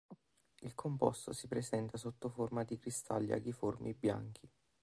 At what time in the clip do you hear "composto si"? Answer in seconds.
0.73-1.45